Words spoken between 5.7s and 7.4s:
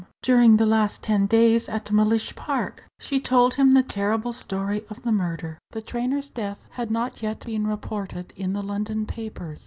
The trainer's death had not